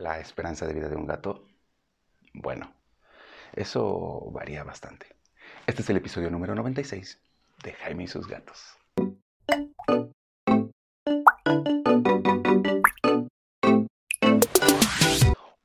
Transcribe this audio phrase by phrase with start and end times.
[0.00, 1.46] la esperanza de vida de un gato,
[2.32, 2.72] bueno,
[3.52, 5.06] eso varía bastante.
[5.66, 7.20] Este es el episodio número 96
[7.62, 8.78] de Jaime y sus gatos.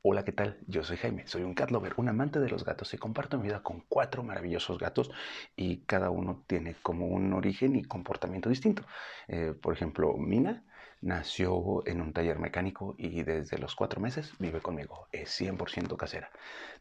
[0.02, 0.60] Hola, ¿qué tal?
[0.68, 3.44] Yo soy Jaime, soy un cat lover, un amante de los gatos y comparto mi
[3.44, 5.12] vida con cuatro maravillosos gatos
[5.56, 8.84] y cada uno tiene como un origen y comportamiento distinto.
[9.30, 10.66] Eh, por ejemplo, Mina
[11.02, 16.32] nació en un taller mecánico y desde los cuatro meses vive conmigo, es 100% casera.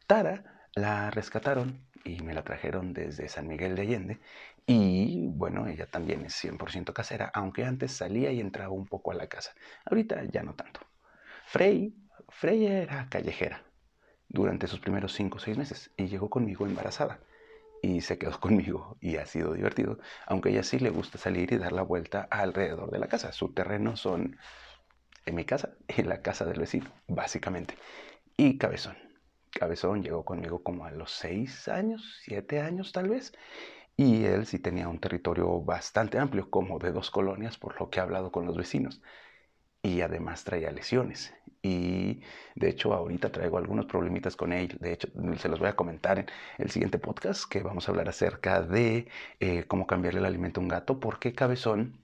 [0.07, 4.19] Tara la rescataron y me la trajeron desde San Miguel de Allende
[4.65, 9.15] y bueno, ella también es 100% casera, aunque antes salía y entraba un poco a
[9.15, 9.53] la casa.
[9.85, 10.81] Ahorita ya no tanto.
[11.45, 11.93] Frey
[12.29, 13.63] Freya era callejera
[14.27, 17.19] durante sus primeros cinco o seis meses y llegó conmigo embarazada
[17.85, 21.57] y se quedó conmigo y ha sido divertido, aunque ella sí le gusta salir y
[21.57, 23.31] dar la vuelta alrededor de la casa.
[23.31, 24.37] Su terreno son
[25.25, 27.75] en mi casa y la casa del vecino, básicamente.
[28.37, 28.97] Y Cabezón.
[29.51, 33.31] Cabezón llegó conmigo como a los seis años, siete años tal vez,
[33.95, 37.99] y él sí tenía un territorio bastante amplio, como de dos colonias, por lo que
[37.99, 39.01] he hablado con los vecinos
[39.85, 41.33] y además traía lesiones.
[41.61, 42.21] Y
[42.55, 44.77] de hecho ahorita traigo algunos problemitas con él.
[44.79, 48.09] De hecho, se los voy a comentar en el siguiente podcast que vamos a hablar
[48.09, 49.07] acerca de
[49.39, 51.97] eh, cómo cambiarle el alimento a un gato, porque Cabezón,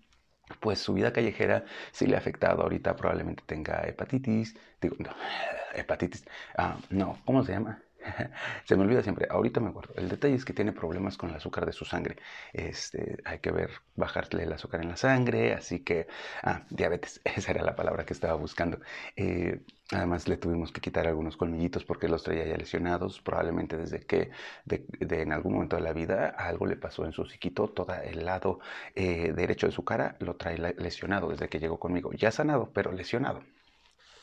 [0.60, 2.62] pues su vida callejera sí le ha afectado.
[2.64, 4.56] Ahorita probablemente tenga hepatitis.
[4.82, 5.10] Digo, no,
[5.76, 6.26] hepatitis.
[6.58, 7.82] Ah, no, ¿cómo se llama?
[8.66, 9.94] Se me olvida siempre, ahorita me acuerdo.
[9.96, 12.18] El detalle es que tiene problemas con el azúcar de su sangre.
[12.54, 16.08] Este, hay que ver, bajarle el azúcar en la sangre, así que,
[16.44, 18.80] ah, diabetes, esa era la palabra que estaba buscando.
[19.16, 24.02] Eh, además le tuvimos que quitar algunos colmillitos porque los traía ya lesionados, probablemente desde
[24.06, 24.32] que
[24.66, 28.26] de, en algún momento de la vida algo le pasó en su psiquito, todo el
[28.26, 28.60] lado
[28.96, 32.12] eh, derecho de su cara lo trae lesionado desde que llegó conmigo.
[32.14, 33.44] Ya sanado, pero lesionado.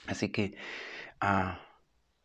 [0.06, 0.56] Así que,
[1.20, 1.60] ah,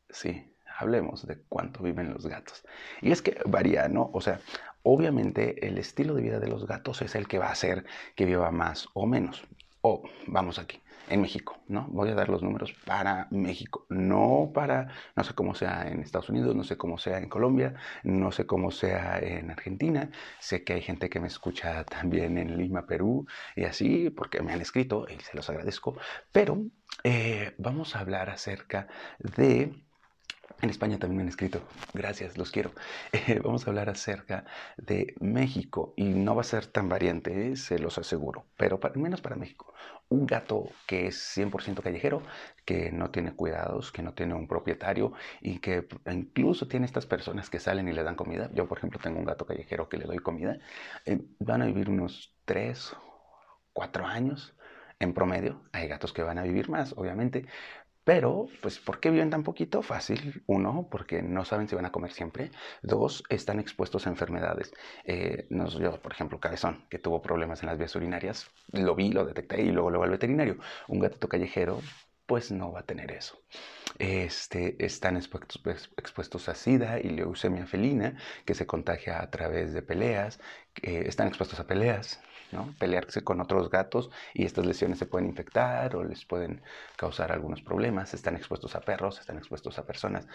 [0.10, 2.64] sí, hablemos de cuánto viven los gatos.
[3.02, 4.10] Y es que varía, ¿no?
[4.14, 4.40] O sea,
[4.84, 8.26] obviamente el estilo de vida de los gatos es el que va a hacer que
[8.26, 9.44] viva más o menos.
[9.82, 11.88] O vamos aquí, en México, ¿no?
[11.90, 16.30] Voy a dar los números para México, no para, no sé cómo sea en Estados
[16.30, 20.10] Unidos, no sé cómo sea en Colombia, no sé cómo sea en Argentina.
[20.40, 24.54] Sé que hay gente que me escucha también en Lima, Perú, y así, porque me
[24.54, 25.98] han escrito y se los agradezco.
[26.32, 26.64] Pero
[27.04, 28.88] eh, vamos a hablar acerca
[29.20, 29.74] de
[30.64, 31.62] en España también me han escrito.
[31.94, 32.72] Gracias, los quiero.
[33.26, 37.56] Eh, vamos a hablar acerca de México y no va a ser tan variante, ¿eh?
[37.56, 39.74] se los aseguro, pero para, menos para México.
[40.10, 42.22] Un gato que es 100% callejero,
[42.66, 47.50] que no tiene cuidados, que no tiene un propietario y que incluso tiene estas personas
[47.50, 48.50] que salen y le dan comida.
[48.54, 50.58] Yo, por ejemplo, tengo un gato callejero que le doy comida.
[51.06, 52.94] Eh, van a vivir unos 3,
[53.74, 54.56] 4 años
[55.00, 55.62] en promedio.
[55.72, 57.46] Hay gatos que van a vivir más, obviamente,
[58.04, 59.82] pero, pues, ¿por qué viven tan poquito?
[59.82, 60.44] Fácil.
[60.48, 62.52] Uno, porque no saben si van a comer siempre.
[62.82, 64.74] Dos, están expuestos a enfermedades.
[65.06, 69.26] Eh, yo, por ejemplo, Cabezón, que tuvo problemas en las vías urinarias, lo vi, lo
[69.26, 70.58] detecté y luego luego al veterinario.
[70.88, 71.82] Un gatito callejero,
[72.26, 73.40] pues no va a tener eso.
[74.00, 75.62] Este, están expuestos,
[75.98, 80.40] expuestos a SIDA y leucemia felina, que se contagia a través de peleas.
[80.82, 82.22] están expuestos a peleas,
[82.78, 86.62] Pelearse con otros gatos y estas lesiones se pueden infectar o les pueden
[86.96, 88.14] causar algunos problemas.
[88.14, 90.28] Están expuestos a perros, están expuestos a personas.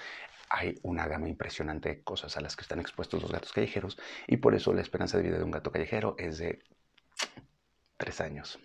[0.50, 4.38] Hay una gama impresionante de cosas a las que están expuestos los gatos callejeros y
[4.38, 6.60] por eso la esperanza de vida de un gato callejero es de
[7.96, 8.58] tres años.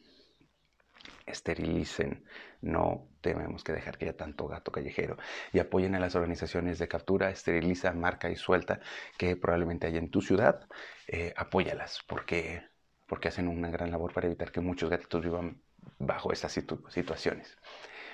[1.25, 2.25] Esterilicen,
[2.61, 5.17] no tenemos que dejar que haya tanto gato callejero
[5.51, 8.79] y apoyen a las organizaciones de captura, esteriliza, marca y suelta
[9.17, 10.67] que probablemente hay en tu ciudad.
[11.07, 12.72] Eh, apóyalas porque
[13.13, 15.61] porque hacen una gran labor para evitar que muchos gatitos vivan
[15.99, 17.59] bajo estas situaciones.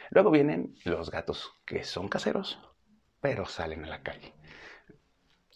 [0.09, 2.59] Luego vienen los gatos que son caseros,
[3.21, 4.33] pero salen a la calle.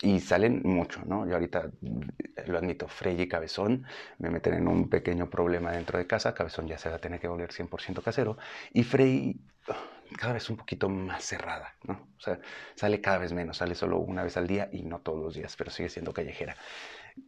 [0.01, 1.27] Y salen mucho, ¿no?
[1.27, 1.71] Yo ahorita
[2.47, 3.85] lo admito, Frey y Cabezón
[4.17, 6.33] me meten en un pequeño problema dentro de casa.
[6.33, 8.37] Cabezón ya se va a tener que volver 100% casero.
[8.71, 9.41] Y Frey
[10.17, 12.07] cada vez un poquito más cerrada, ¿no?
[12.17, 12.39] O sea,
[12.75, 15.53] sale cada vez menos, sale solo una vez al día y no todos los días,
[15.57, 16.55] pero sigue siendo callejera.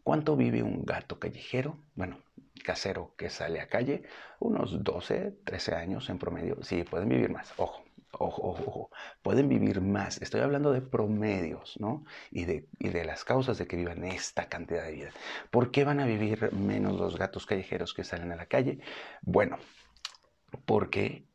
[0.03, 1.77] ¿Cuánto vive un gato callejero?
[1.95, 2.19] Bueno,
[2.63, 4.03] casero que sale a calle,
[4.39, 6.57] unos 12, 13 años en promedio.
[6.63, 7.83] Sí, pueden vivir más, ojo.
[8.17, 8.89] Ojo, ojo, ojo,
[9.21, 10.21] pueden vivir más.
[10.21, 12.05] Estoy hablando de promedios, ¿no?
[12.31, 15.09] Y de, y de las causas de que vivan esta cantidad de vida.
[15.51, 18.79] ¿Por qué van a vivir menos los gatos callejeros que salen a la calle?
[19.21, 19.57] Bueno,
[20.65, 21.25] porque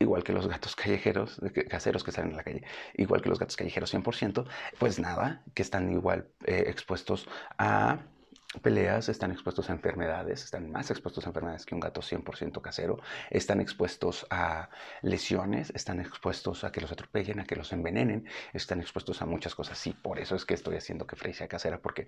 [0.00, 2.62] igual que los gatos callejeros, caseros que salen a la calle,
[2.94, 4.46] igual que los gatos callejeros 100%,
[4.78, 7.28] pues nada, que están igual eh, expuestos
[7.58, 7.98] a
[8.62, 12.98] peleas, están expuestos a enfermedades, están más expuestos a enfermedades que un gato 100% casero,
[13.28, 14.70] están expuestos a
[15.02, 19.54] lesiones, están expuestos a que los atropellen, a que los envenenen, están expuestos a muchas
[19.54, 19.76] cosas.
[19.78, 22.06] Sí, por eso es que estoy haciendo que Frey sea casera, porque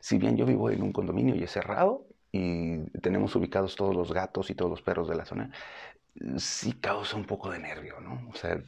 [0.00, 4.14] si bien yo vivo en un condominio y es cerrado y tenemos ubicados todos los
[4.14, 5.50] gatos y todos los perros de la zona,
[6.36, 8.28] sí causa un poco de nervio, ¿no?
[8.30, 8.62] O sea,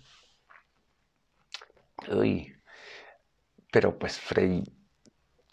[2.11, 2.55] uy,
[3.73, 4.63] pero pues Frey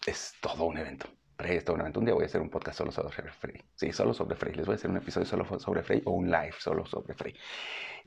[0.06, 1.08] es todo un evento
[1.50, 3.62] esto Un día voy a hacer un podcast solo sobre Frey.
[3.74, 4.54] Sí, solo sobre Frey.
[4.54, 7.34] Les voy a hacer un episodio solo sobre Frey o un live solo sobre Frey.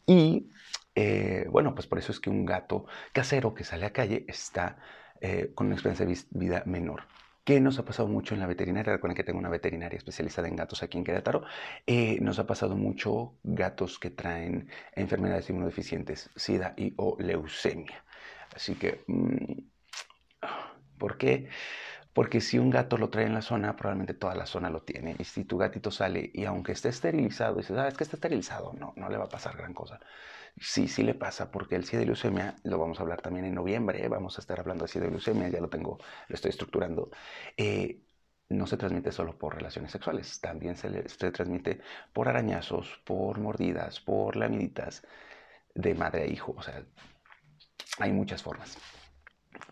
[0.05, 0.49] Y
[0.93, 4.77] eh, bueno, pues por eso es que un gato casero que sale a calle está
[5.19, 7.03] eh, con una experiencia de vida menor.
[7.45, 8.93] ¿Qué nos ha pasado mucho en la veterinaria?
[8.93, 11.43] Recuerden que tengo una veterinaria especializada en gatos aquí en Querétaro.
[11.85, 18.03] Eh, nos ha pasado mucho gatos que traen enfermedades inmunodeficientes, SIDA y o leucemia.
[18.55, 19.59] Así que, mm,
[20.97, 21.49] ¿por qué?
[22.13, 25.15] Porque si un gato lo trae en la zona, probablemente toda la zona lo tiene.
[25.19, 28.73] Y si tu gatito sale y aunque esté esterilizado, dices, ah, es que está esterilizado,
[28.73, 29.99] no, no le va a pasar gran cosa.
[30.59, 33.53] Sí, sí le pasa, porque el SIDA y leucemia, lo vamos a hablar también en
[33.55, 35.97] noviembre, vamos a estar hablando de SIDA leucemia, ya lo tengo,
[36.29, 37.09] lo estoy estructurando.
[37.57, 38.01] Eh,
[38.49, 41.81] no se transmite solo por relaciones sexuales, también se, se transmite
[42.13, 45.03] por arañazos, por mordidas, por lamiditas
[45.75, 46.53] de madre a hijo.
[46.57, 46.85] O sea,
[47.99, 48.77] hay muchas formas.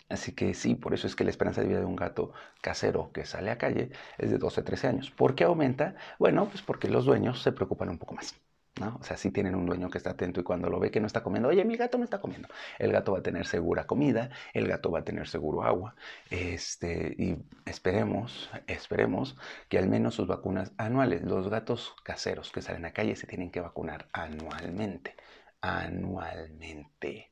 [0.10, 2.32] Así que sí, por eso es que la esperanza de vida de un gato
[2.62, 5.12] casero que sale a calle es de 12 a 13 años.
[5.12, 5.96] ¿Por qué aumenta?
[6.20, 8.36] Bueno, pues porque los dueños se preocupan un poco más.
[8.80, 8.98] ¿No?
[9.00, 11.08] O sea, si tienen un dueño que está atento y cuando lo ve que no
[11.08, 12.48] está comiendo, oye, mi gato no está comiendo.
[12.80, 15.96] El gato va a tener segura comida, el gato va a tener seguro agua.
[16.30, 19.38] Este, y esperemos, esperemos
[19.70, 23.52] que al menos sus vacunas anuales, los gatos caseros que salen a calle se tienen
[23.52, 25.16] que vacunar anualmente.
[25.62, 27.32] Anualmente.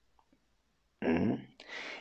[1.02, 1.34] ¿Mm?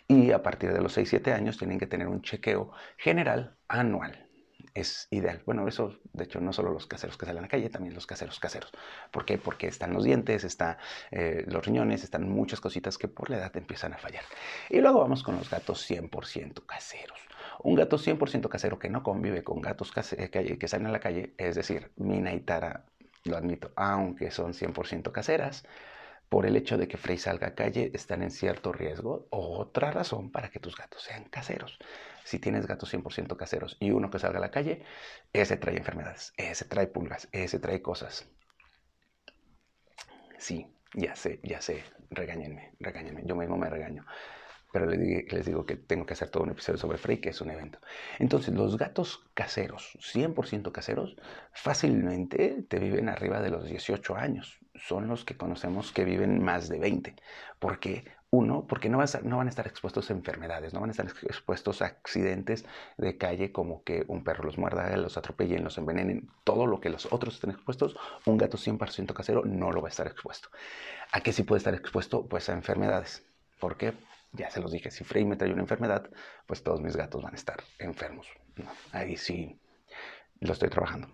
[0.08, 4.29] Y a partir de los 6-7 años tienen que tener un chequeo general anual.
[4.74, 5.42] Es ideal.
[5.46, 8.06] Bueno, eso, de hecho, no solo los caseros que salen a la calle, también los
[8.06, 8.70] caseros caseros.
[9.10, 9.36] ¿Por qué?
[9.38, 10.76] Porque están los dientes, están
[11.10, 14.24] eh, los riñones, están muchas cositas que por la edad empiezan a fallar.
[14.68, 17.18] Y luego vamos con los gatos 100% caseros.
[17.62, 21.34] Un gato 100% casero que no convive con gatos que, que salen a la calle,
[21.36, 22.86] es decir, Mina y Tara,
[23.24, 25.64] lo admito, aunque son 100% caseras,
[26.30, 29.26] por el hecho de que Frey salga a calle están en cierto riesgo.
[29.30, 31.76] Otra razón para que tus gatos sean caseros.
[32.24, 34.84] Si tienes gatos 100% caseros y uno que salga a la calle,
[35.32, 38.30] ese trae enfermedades, ese trae pulgas, ese trae cosas.
[40.38, 44.06] Sí, ya sé, ya sé, regáñenme, regáñenme, yo mismo me regaño.
[44.72, 47.50] Pero les digo, que tengo que hacer todo un episodio sobre Frey, que es un
[47.50, 47.80] evento.
[48.20, 51.16] Entonces, los gatos caseros, 100% caseros,
[51.52, 56.68] fácilmente te viven arriba de los 18 años son los que conocemos que viven más
[56.68, 57.14] de 20.
[57.58, 58.04] ¿Por qué?
[58.32, 61.82] Uno, porque no, no, van a estar expuestos a enfermedades, no van a estar expuestos
[61.82, 62.64] a accidentes
[62.96, 66.90] de calle como que un perro los muerda, los atropellen, los envenenen, todo lo que
[66.90, 67.96] los otros estén expuestos,
[68.26, 70.48] un gato 100% casero no lo va a estar expuesto.
[71.10, 72.28] ¿A qué sí puede estar expuesto?
[72.28, 73.24] Pues a enfermedades.
[73.58, 73.94] ¿Por qué?
[74.32, 76.08] Ya se los dije, si Frey me trae una enfermedad,
[76.46, 78.28] pues todos mis gatos van a estar enfermos.
[78.92, 79.58] ahí sí
[80.38, 81.08] lo estoy trabajando.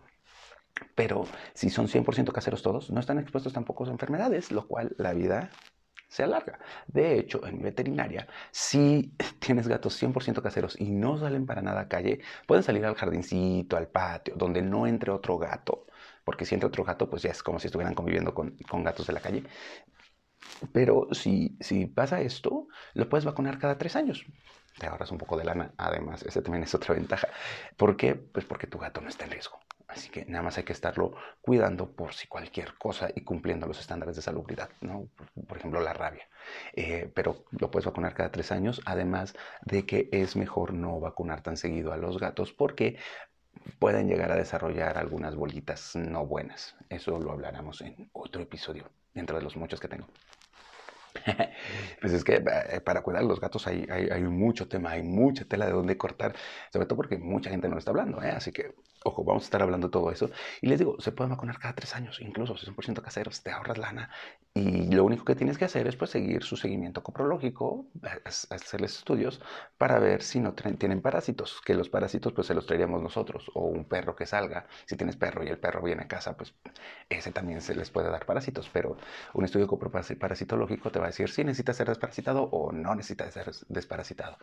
[0.95, 5.13] Pero si son 100% caseros todos, no están expuestos tampoco a enfermedades, lo cual la
[5.13, 5.51] vida
[6.09, 6.59] se alarga.
[6.87, 11.89] De hecho, en veterinaria, si tienes gatos 100% caseros y no salen para nada a
[11.89, 15.87] calle, pueden salir al jardincito, al patio, donde no entre otro gato,
[16.25, 19.13] porque si entra otro gato, pues ya es como si estuvieran conviviendo con, gatos de
[19.13, 19.45] la calle.
[20.73, 24.25] Pero si, si pasa esto, lo puedes vacunar cada tres años
[24.79, 25.73] te ahorras un poco de lana.
[25.77, 27.29] Además, esa también es otra ventaja.
[27.77, 28.15] ¿Por qué?
[28.15, 29.59] Pues porque tu gato no está en riesgo.
[29.89, 33.79] Así que nada más hay que estarlo cuidando por si cualquier cosa y cumpliendo los
[33.79, 35.09] estándares de salubridad, ¿no?
[35.47, 36.29] por, ejemplo la rabia.
[36.75, 41.41] Eh, pero lo puedes vacunar cada tres años, además de que es mejor no vacunar
[41.41, 42.99] tan seguido a los gatos porque
[43.79, 46.75] pueden llegar a desarrollar algunas bolitas no buenas.
[46.91, 50.09] Eso lo hablaremos en otro episodio, dentro de los muchos que tengo.
[52.01, 55.45] pues es que eh, para cuidar a los gatos hay, hay, mucho tema, hay mucha
[55.45, 56.35] tela de donde cortar,
[56.73, 58.31] sobre todo porque mucha gente no lo está hablando, ¿eh?
[58.31, 58.75] así que
[59.07, 60.31] Ojo, vamos a estar hablando de todo eso.
[60.61, 63.41] Y les digo, se puede vacunar cada tres años, incluso si son por ciento caseros,
[63.41, 64.11] te ahorras lana.
[64.57, 67.89] Y lo único que tienes que hacer es pues, seguir su seguimiento coprológico,
[68.51, 69.43] hacerles estudios
[69.77, 73.67] para ver si no tienen parásitos, que los parásitos pues se los traeríamos nosotros, o
[73.67, 74.67] un perro que salga.
[74.87, 76.55] Si tienes perro y el perro viene a casa, pues
[77.11, 78.71] ese también se les puede dar parásitos.
[78.73, 78.97] Pero
[79.35, 83.51] un estudio coproparasitológico te va a decir si necesitas ser desparasitado o no necesitas ser
[83.69, 84.39] desparasitado.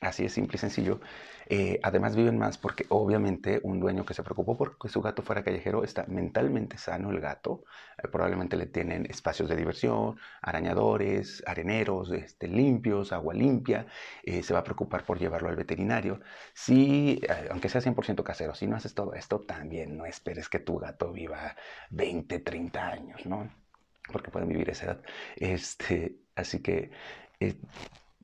[0.00, 1.00] Así es simple y sencillo.
[1.46, 5.42] Eh, además viven más porque obviamente un dueño que se preocupó porque su gato fuera
[5.42, 7.64] callejero está mentalmente sano el gato.
[7.98, 13.86] Eh, probablemente le tienen espacios de diversión, arañadores, areneros este, limpios, agua limpia.
[14.22, 16.20] Eh, se va a preocupar por llevarlo al veterinario.
[16.54, 20.60] Si, eh, aunque sea 100% casero, si no haces todo esto, también no esperes que
[20.60, 21.56] tu gato viva
[21.90, 23.50] 20, 30 años, ¿no?
[24.12, 25.02] Porque pueden vivir esa edad.
[25.36, 26.90] Este, así que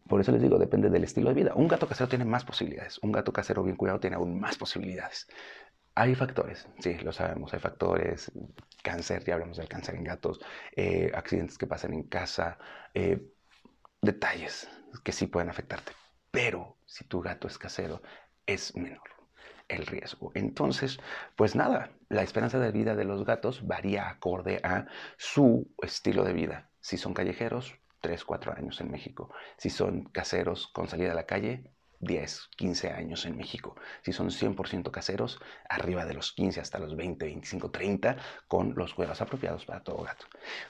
[0.09, 1.52] por eso les digo, depende del estilo de vida.
[1.55, 2.99] Un gato casero tiene más posibilidades.
[2.99, 5.26] Un gato casero bien cuidado tiene aún más posibilidades.
[5.99, 7.55] Hay factores, sí, lo sabemos.
[7.55, 8.31] Hay factores,
[8.83, 10.41] cáncer, ya hablamos del cáncer en gatos,
[10.76, 12.59] eh, accidentes que pasan en casa,
[12.93, 13.33] eh,
[14.03, 14.69] detalles
[15.03, 15.93] que sí pueden afectarte.
[16.31, 18.03] Pero si tu gato es casero,
[18.45, 19.00] es menor
[19.69, 20.33] el riesgo.
[20.35, 20.99] Entonces,
[21.35, 24.87] pues nada, la esperanza de vida de los gatos varía acorde a
[25.17, 26.71] su estilo de vida.
[26.81, 29.33] Si son callejeros, 3, 4 años en México.
[29.57, 33.76] Si son caseros con salida a la calle, 10, 15 años en México.
[34.03, 38.17] Si son 100% caseros, arriba de los 15 hasta los 20, 25, 30,
[38.49, 40.26] con los cuidados apropiados para todo gato.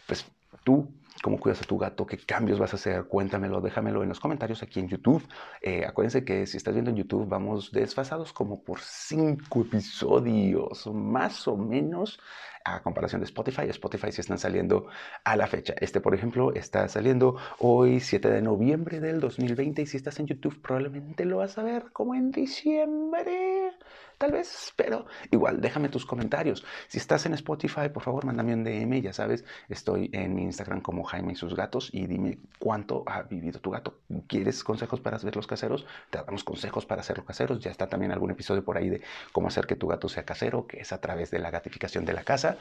[0.06, 0.26] Pues
[0.64, 0.88] tú,
[1.22, 2.06] ¿cómo cuidas a tu gato?
[2.06, 3.04] ¿Qué cambios vas a hacer?
[3.04, 5.26] Cuéntamelo, déjamelo en los comentarios aquí en YouTube.
[5.62, 11.46] Eh, acuérdense que si estás viendo en YouTube, vamos desfasados como por 5 episodios, más
[11.48, 12.18] o menos
[12.66, 13.62] a comparación de Spotify.
[13.68, 14.86] Spotify sí están saliendo
[15.24, 15.74] a la fecha.
[15.80, 19.82] Este, por ejemplo, está saliendo hoy, 7 de noviembre del 2020.
[19.82, 23.72] Y si estás en YouTube, probablemente lo vas a ver como en diciembre.
[24.18, 26.64] Tal vez, pero igual, déjame tus comentarios.
[26.88, 29.02] Si estás en Spotify, por favor, mándame un DM.
[29.02, 31.90] Ya sabes, estoy en mi Instagram como Jaime y sus gatos.
[31.92, 33.98] Y dime cuánto ha vivido tu gato.
[34.26, 35.86] ¿Quieres consejos para hacer los caseros?
[36.08, 37.60] Te damos consejos para hacer los caseros.
[37.60, 40.66] Ya está también algún episodio por ahí de cómo hacer que tu gato sea casero,
[40.66, 42.55] que es a través de la gatificación de la casa.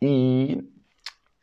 [0.00, 0.80] Y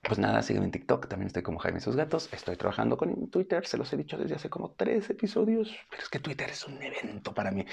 [0.08, 2.30] pues nada, sígueme en TikTok, también estoy como Jaime y sus gatos.
[2.32, 6.08] Estoy trabajando con Twitter, se los he dicho desde hace como tres episodios, pero es
[6.08, 7.66] que Twitter es un evento para mí.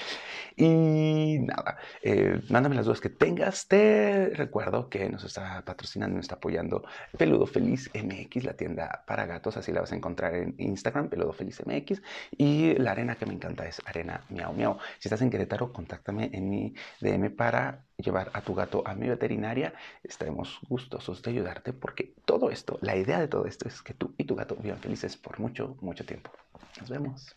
[0.57, 3.69] Y nada, eh, mándame las dudas que tengas.
[3.69, 6.83] Te recuerdo que nos está patrocinando, nos está apoyando
[7.17, 11.31] Peludo Feliz MX, la tienda para gatos, así la vas a encontrar en Instagram, Peludo
[11.31, 12.01] Feliz MX.
[12.37, 14.77] Y la arena que me encanta es Arena Miau Miau.
[14.99, 19.07] Si estás en Querétaro, contáctame en mi DM para llevar a tu gato a mi
[19.07, 19.73] veterinaria,
[20.03, 24.13] estaremos gustosos de ayudarte porque todo esto, la idea de todo esto es que tú
[24.17, 26.31] y tu gato vivan felices por mucho, mucho tiempo.
[26.79, 27.35] Nos vemos.